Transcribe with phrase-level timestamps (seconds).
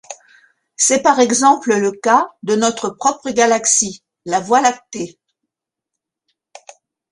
[0.77, 5.19] C’est par exemple le cas de notre propre galaxie, la Voie lactée.